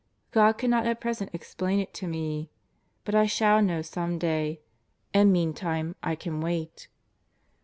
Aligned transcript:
God 0.31 0.53
cannot 0.53 0.87
at 0.87 0.99
present 0.99 1.29
explain 1.31 1.79
it 1.79 1.93
to 1.93 2.07
me. 2.07 2.49
But 3.03 3.13
I 3.13 3.27
shall 3.27 3.61
know 3.61 3.83
some 3.83 4.17
day, 4.17 4.61
and 5.13 5.31
meantime 5.31 5.95
I 6.01 6.15
can 6.15 6.41
wait." 6.41 6.87